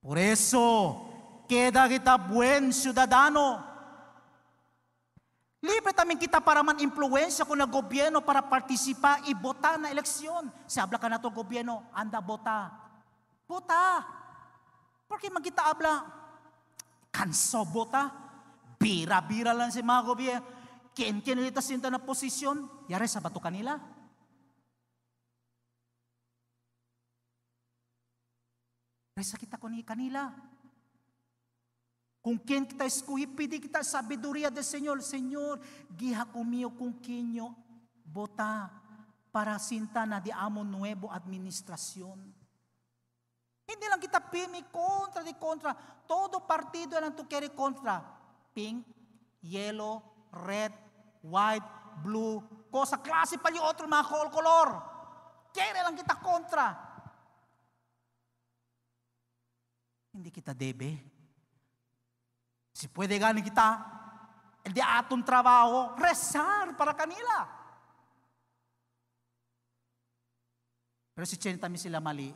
[0.00, 3.75] Por eso, queda kita buen ciudadano.
[5.66, 10.46] Libre también kita para man influensya con el gobierno para participar y votar na eleksyon.
[10.62, 12.70] Si habla ka na to gobierno, anda bota.
[13.50, 14.06] Bota.
[15.10, 16.06] Porque magkita abla,
[17.10, 18.14] kansobo ta,
[18.78, 20.46] bira-bira lang si mga gobyerno,
[20.94, 23.74] kien-kien nilita sinta na posisyon, yari sa bato kanila.
[29.18, 30.30] Resa kita ko ni kanila.
[32.26, 34.98] Kung quien kita escogi, pidi kita sabiduría del Señor.
[34.98, 35.62] Señor,
[35.94, 37.54] giha kumio kung kinyo
[38.02, 38.66] bota
[39.30, 42.18] para sinta na di amo nuevo administrasyon.
[43.62, 45.70] Hindi lang kita pimi kontra di kontra.
[46.02, 48.02] Todo partido lang to carry kontra.
[48.50, 48.82] Pink,
[49.46, 50.02] yellow,
[50.34, 50.74] red,
[51.22, 51.62] white,
[52.02, 52.42] blue,
[52.74, 54.68] cosa klase pa yung otro mga color.
[55.54, 56.74] Kere lang kita kontra.
[60.10, 61.15] Hindi kita debe.
[62.76, 67.48] Si puede ganin kita el de atong trabaho, rezar para kanila.
[71.14, 72.34] Pero si Chen tamin sila mali,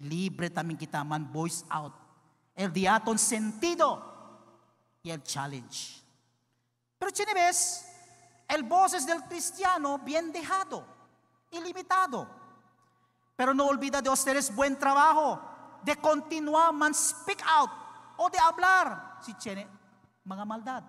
[0.00, 1.94] libre tamin kita man voice out.
[2.56, 4.02] El de aton sentido
[5.00, 6.02] y el challenge.
[6.98, 7.86] Pero Chen ves,
[8.48, 10.84] el voces del cristiano bien dejado,
[11.52, 12.26] ilimitado.
[13.36, 15.40] Pero no olvida de ustedes buen trabajo,
[15.84, 17.87] de continuar man speak out
[18.18, 19.66] o de hablar si Chene,
[20.24, 20.82] mga maldad.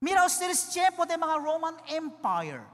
[0.00, 2.64] Mira ustedes tiempo de mga Roman Empire.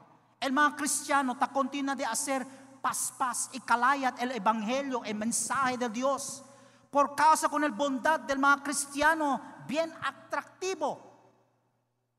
[0.41, 2.43] El mga Cristiano ta continua de hacer
[2.83, 6.43] paspas y calayat el evangelio, el mensaje de Dios.
[6.91, 10.99] Por causa con el bondad del mga Cristiano bien atractivo.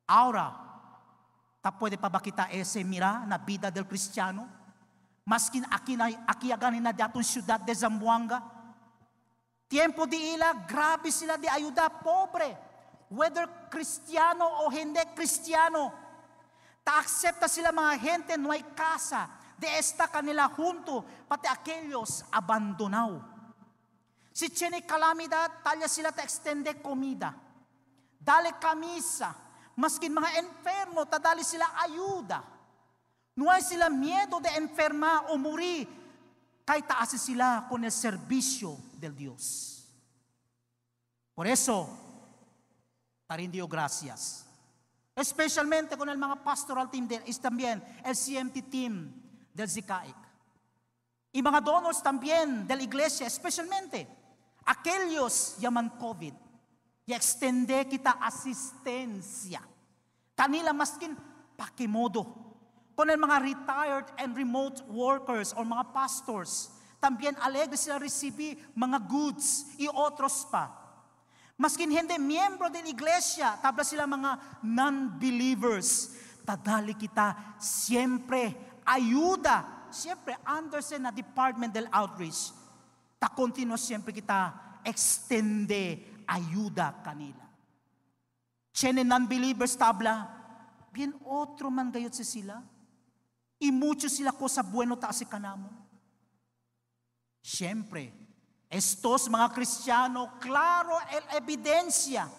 [0.07, 0.55] Ahora,
[1.61, 4.47] ta puede pa ba kita ese mira na vida del Cristiano?
[5.25, 8.43] Maskin aquí, na, aquí aganin na datong syudad de Zamboanga,
[9.67, 12.71] Tiempo di ila, grabe sila di ayuda, pobre.
[13.09, 15.91] Whether kristyano o hindi kristyano.
[16.83, 19.29] Ta-accepta sila mga gente, no hay casa.
[19.57, 23.21] De esta kanila junto, pati aquellos abandonaw.
[24.33, 27.33] Si tiene calamidad, talya sila ta extende comida.
[28.19, 29.35] Dale camisa.
[29.75, 32.43] Maskin mga enfermo, tadali sila ayuda.
[33.35, 35.87] No hay sila miedo de enferma o muri
[36.65, 39.85] kay taas sila con el servicio del Dios.
[41.35, 41.89] Por eso,
[43.27, 44.47] tarindio gracias.
[45.13, 49.13] Especialmente con el mga pastoral team de, es también el CMT team
[49.53, 50.15] del ZICAIC.
[51.33, 54.07] Y mga donors también de la iglesia, especialmente
[54.65, 56.33] aquellos llaman COVID.
[57.05, 59.61] Y extende kita asistencia.
[60.35, 61.17] Kanila maskin
[61.57, 62.23] pakimodo
[62.95, 66.71] con el mga retired and remote workers or mga pastors.
[67.03, 70.71] También alegre sila recibir mga goods y otros pa.
[71.59, 76.15] Maskin hindi miyembro din iglesia, tabla sila mga non-believers.
[76.47, 78.55] Tadali kita siempre
[78.87, 82.55] ayuda, siempre under na Department del Outreach.
[83.19, 87.43] Ta continua siempre kita extende ayuda kanila.
[88.71, 90.23] Chene non-believers tabla,
[90.95, 92.63] bien otro man gayot si sila
[93.59, 95.83] y mucho sila ko sa bueno ta si kanamo.
[97.43, 98.13] Siyempre,
[98.69, 102.29] estos mga Kristiano, claro el evidencia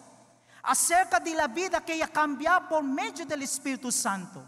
[0.63, 4.43] acerca de la vida que ella cambia por medio del Espíritu Santo.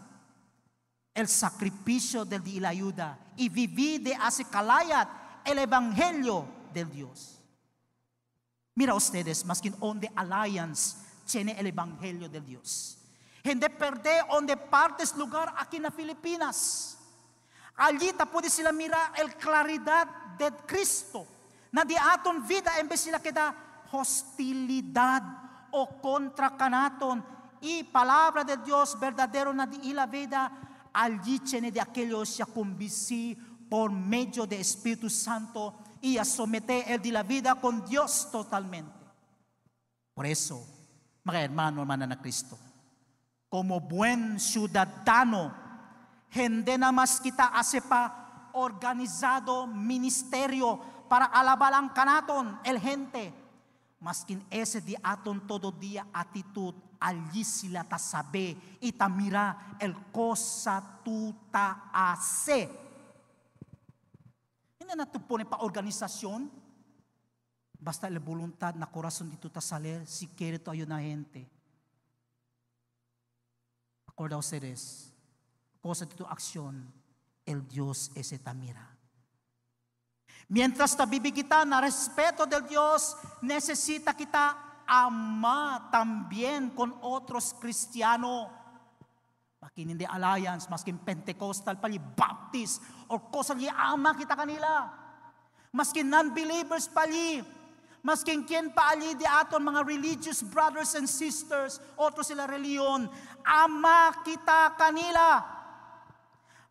[1.13, 5.07] El sacrificio de la ayuda y vivir de hace calayat
[5.45, 7.39] el evangelio del Dios.
[8.75, 12.97] Mira ustedes, más que on the alliance, tiene el evangelio del Dios.
[13.43, 16.96] Hindi perde onde partes lugar aquí na Filipinas.
[17.77, 21.25] Allí ta pwede sila mira el claridad de Cristo.
[21.71, 23.21] Na di aton vida embes sila
[23.91, 25.23] hostilidad
[25.71, 27.23] o contra kanaton.
[27.61, 30.51] Y palabra de Dios verdadero na di ila vida
[30.93, 33.35] allí tiene de aquellos ya convisi
[33.69, 38.97] por medio de Espíritu Santo y a someter el de la vida con Dios totalmente.
[40.13, 40.65] Por eso,
[41.23, 42.57] mga hermano, hermana na Cristo,
[43.49, 45.53] como buen ciudadano,
[46.33, 53.31] hindi na mas kita ase pa organizado ministerio para alabalang kanaton el gente.
[53.97, 61.89] Maskin ese di aton todo dia attitude, allí sila ta sabe, itamira el cosa tuta
[61.89, 62.69] ase.
[64.77, 66.45] Hindi na to pone pa organisasyon,
[67.81, 71.57] basta la voluntad na corazon dito ta saler, si quiere to ayun na gente
[74.17, 75.13] Acorda a ustedes,
[75.87, 76.91] cosa de tu acción,
[77.45, 78.83] el Dios ese tamira.
[80.51, 88.51] Mientras tabibig kita na respeto del Dios, necesita kita ama también con otros cristiano.
[89.63, 94.91] Makin hindi alliance, maskin Pentecostal pali, Baptist, or cosa li ama kita kanila.
[95.71, 97.43] Maskin non-believers pali,
[98.07, 103.09] Maskin kien paali di aton mga religious brothers and sisters, otro sila reliyon,
[103.43, 105.56] ama kita kanila.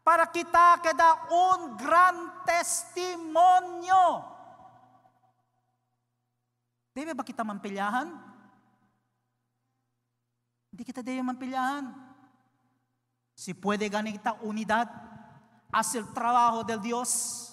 [0.07, 4.23] Para kita kada un gran testimonyo.
[6.95, 8.15] Debe ba kita mampilyahan?
[10.71, 11.91] Hindi kita debe mampilyahan.
[13.35, 14.87] Si puede ganita unidad,
[15.75, 17.51] haz el trabajo del Dios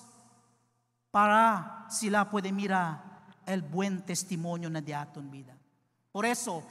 [1.10, 3.02] para sila puede mira
[3.50, 5.58] el buen testimonio na di aton vida.
[6.14, 6.62] Por eso,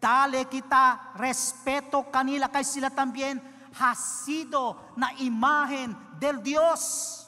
[0.00, 7.26] dale kita respeto kanila kay sila también ha sido na imagen del Dios.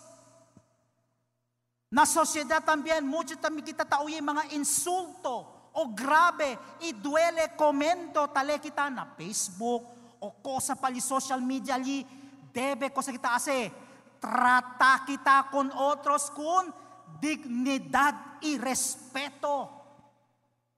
[1.91, 8.59] Na sociedad también, mucho también kita tauye mga insulto o grabe, y duele komento tale
[8.61, 9.87] kita na Facebook
[10.21, 12.05] o cosa pali social media ali,
[12.53, 13.73] debe cosa kita ase,
[14.21, 16.75] trata kita con otros kun
[17.21, 19.71] dignidad y respeto.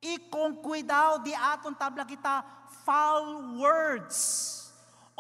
[0.01, 2.45] Y con cuidado di aton tabla kita
[2.85, 4.70] foul words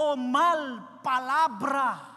[0.00, 2.08] o mal palabra.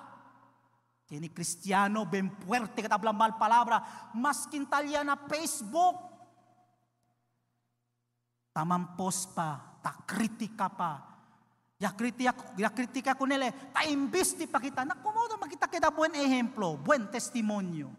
[1.03, 3.83] Kini Cristiano, ben fuerte ka tabla mal palabra,
[4.15, 5.99] mas kintalya na Facebook.
[8.55, 11.13] Tamampos pa, ta kritika pa,
[11.83, 16.15] Ya kritika, ya kritika ko nila, ta imbis di pa kita, nakumodo makita kita buen
[16.15, 17.91] ejemplo, buen testimonio.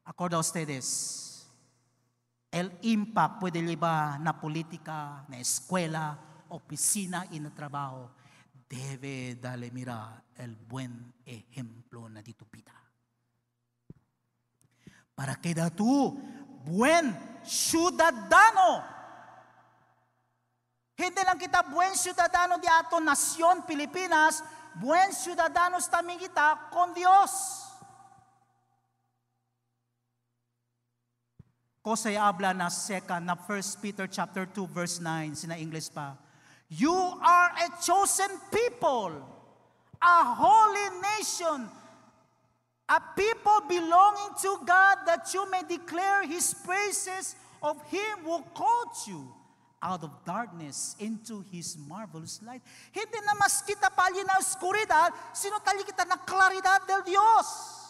[0.00, 1.44] Acordo a ustedes,
[2.48, 6.16] el impact puede llevar na política, na escuela,
[6.48, 8.08] oficina y na trabajo.
[8.68, 12.72] Debe darle mira el buen ejemplo di tu vida.
[15.14, 16.18] Para que da tú
[16.64, 18.82] buen ciudadano.
[20.96, 24.42] Hindi lang kita buen ciudadano di ato nasyon Pilipinas,
[24.78, 27.62] buen ciudadanos también kita con Dios.
[31.84, 36.16] Cosa habla na second, na 1 Peter chapter 2 verse 9, sina English pa.
[36.68, 39.12] You are a chosen people,
[40.00, 40.88] a holy
[41.18, 41.68] nation,
[42.88, 48.96] a people belonging to God that you may declare His praises of Him who called
[49.06, 49.28] you
[49.82, 52.62] out of darkness into His marvelous light.
[52.90, 57.84] Hindi na mas kita pali na oskuridad, sino tali kita na klaridad del Dios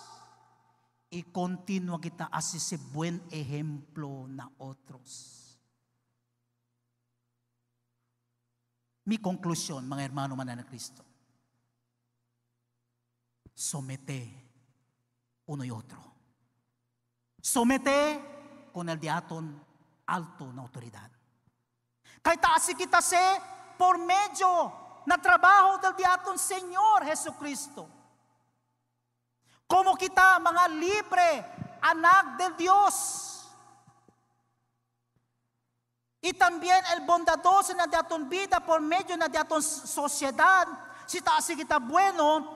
[1.14, 5.43] y continua kita as ese buen ejemplo na otros.
[9.04, 11.04] Mi conclusión, mga hermano manan na Cristo.
[13.54, 14.44] Somete
[15.46, 16.02] uno y otro.
[17.40, 19.62] Somete con el diaton
[20.06, 21.10] alto na autoridad.
[22.22, 23.20] Kay taasi kita se
[23.76, 24.72] por medio
[25.06, 27.88] na trabajo del diaton Señor Jesucristo.
[29.66, 31.44] Como kita mga libre,
[31.82, 33.33] anak del Dios.
[36.24, 40.66] Y también el bondadoso na de aton vida por medio na de aton sociedad,
[41.04, 42.48] si taasi kita bueno,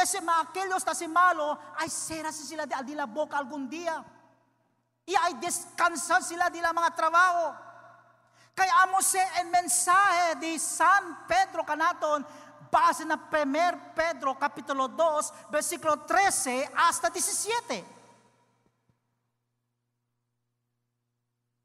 [0.00, 4.04] ese mga aquellos taasi malo, ay sera si sila de la boca algún día.
[5.04, 7.56] Y ay descansar sila de la mga trabajo.
[8.54, 12.24] Kaya amo se el mensaje de San Pedro kanaton,
[12.70, 17.84] base na 1 Pedro capítulo 2, versículo 13 hasta 17.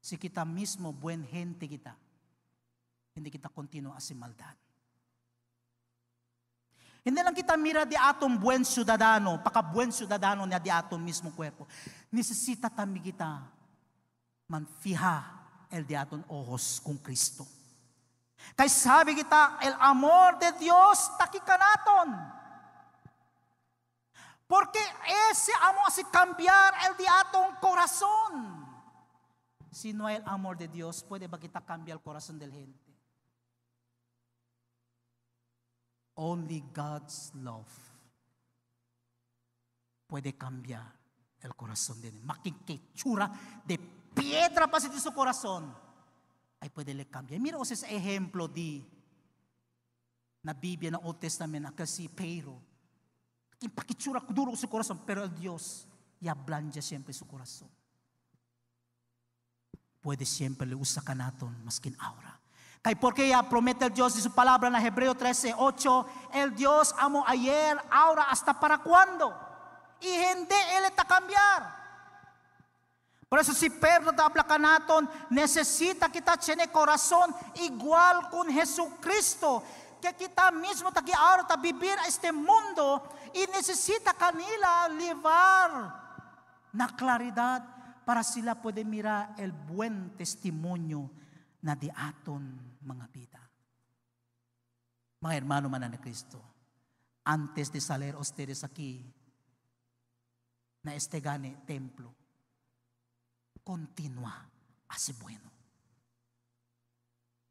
[0.02, 1.94] Si kita mismo buen gente kita,
[3.14, 4.58] hindi kita continuo as maldad.
[7.02, 11.30] Hindi lang kita mira di atong buen ciudadano, paka buen ciudadano na di atong mismo
[11.34, 11.66] cuerpo.
[12.10, 13.42] Necesita tami kita
[14.50, 15.22] manfija
[15.70, 17.42] el di aton ojos kung Kristo.
[18.54, 22.10] Kay sabi kita, el amor de Dios takikanaton.
[24.46, 24.82] Porque
[25.30, 28.61] ese amor hace cambiar el de atong corazón.
[29.72, 32.92] Si no hay el amor de Dios, puede ba kita cambiar el corazón del gente?
[36.14, 37.72] Only God's love
[40.06, 40.92] puede cambiar
[41.40, 42.20] el corazón de él.
[42.22, 43.32] Makikitsura
[43.64, 43.78] de
[44.14, 45.74] piedra pa sa su corazón
[46.60, 47.40] ay pwede le cambiar.
[47.40, 48.84] Mira ese ejemplo di
[50.44, 52.60] na Biblia ng Old Testament na kasi Pero.
[53.72, 55.88] Pakitsura duro sa corazón, pero el Dios
[56.20, 57.70] ya blanja siempre su corazón.
[60.02, 62.38] Puede siempre le usa ka naton maskin aura.
[62.82, 66.92] Kay porque ya promete el Dios de su palabra en Hebreo 13, 8, el Dios
[66.98, 69.32] amo ayer, ahora, hasta para cuándo.
[70.00, 71.82] Y hindi Él está cambiar.
[73.28, 79.62] Por eso si Pedro habla ka naton, necesita kita tiene corazón igual con Jesucristo.
[80.02, 86.02] Que kita mismo taki ahora ta vivir este mundo y necesita kanila llevar
[86.72, 87.62] na claridad
[88.04, 91.10] para sila pwede mira el buen testimonio
[91.62, 93.40] na di aton mga vida.
[95.22, 96.42] Mga hermano man na Cristo,
[97.24, 99.06] antes de salir ustedes aquí,
[100.82, 102.12] na este gane templo,
[103.62, 104.50] continua
[104.88, 105.50] así bueno.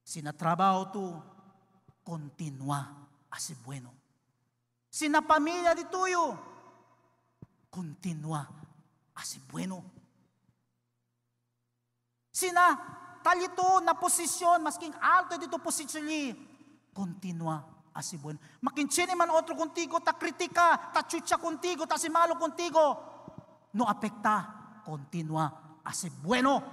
[0.03, 1.23] Si na trabaho tu,
[2.03, 3.93] continua así bueno.
[4.89, 6.35] Si na pamilya di tuyo,
[7.69, 8.43] continua
[9.15, 10.00] así bueno.
[12.31, 12.79] Si na
[13.23, 16.07] talito na posisyon, masking alto dito posisyon
[16.93, 18.39] continua así bueno.
[18.61, 22.97] Makinchini man otro contigo, ta kritika, ta chucha contigo, ta si malo contigo,
[23.73, 26.63] no afecta, continua así bueno.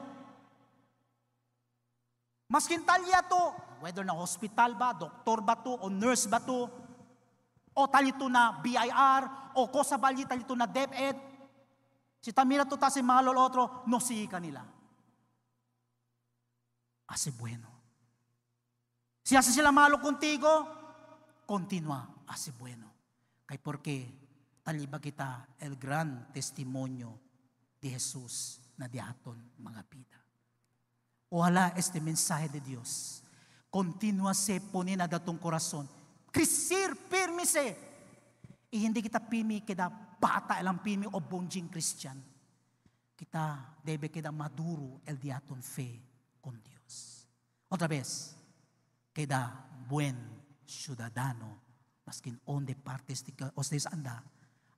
[2.49, 6.71] Maskin talya to, whether na hospital ba, doktor ba to, o nurse ba to,
[7.75, 11.17] o talito na BIR, o kosa bali talito na DepEd,
[12.23, 14.78] si tamira to ta si malol otro, no si kanila.
[17.19, 17.67] Ase bueno.
[19.25, 20.69] Si hace sila malo contigo,
[21.47, 22.95] continua, ase bueno.
[23.45, 24.07] Kay porque
[24.63, 27.19] taliba kita el gran testimonio
[27.83, 30.23] de Jesus na diaton mga pida.
[31.31, 33.25] Ojalá este mensaje de Dios
[33.69, 35.91] continua se poner na datong corazon.
[36.31, 37.75] Crescer, firme se.
[38.71, 39.91] E hindi kita pimi kita
[40.23, 42.23] bata elang pimi o bonjing Christian.
[43.19, 45.99] Kita debe kita maduro el diaton fe
[46.41, 46.78] con Dios.
[47.69, 48.37] Otra vez,
[49.13, 50.17] queda buen
[50.67, 51.61] ciudadano,
[52.05, 54.23] maskin onde partes de ustedes anda,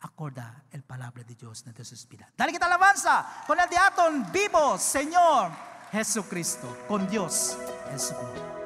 [0.01, 2.31] acorda el palabra de Dios na Dios Espírito.
[2.37, 5.51] Dale kita alabanza con el diaton vivo, Señor.
[5.93, 7.57] Jesucristo, con Dios
[7.91, 8.61] en su gloria.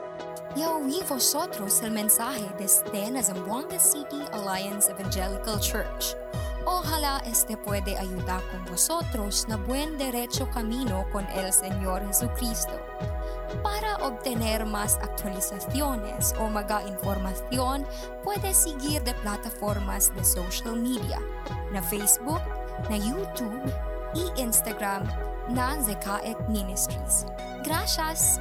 [0.56, 6.16] Y oí vosotros el mensaje desde la Zamboanga City Alliance Evangelical Church.
[6.66, 12.78] Ojalá este puede ayudar con vosotros na buen derecho camino con el Señor Jesucristo.
[13.62, 17.86] Para obtener más actualizaciones o más información,
[18.22, 21.20] puede seguir de plataformas de social media,
[21.72, 22.40] na Facebook,
[22.90, 23.72] na YouTube
[24.14, 25.04] y Instagram
[25.48, 27.26] na Zekaek Ministries.
[27.64, 28.40] Gracias!